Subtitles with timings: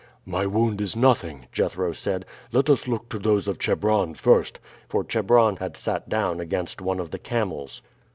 [0.25, 5.03] "My wound is nothing," Jethro said; "let us look to those of Chebron first," for
[5.03, 7.83] Chebron had sat down against one of the camels.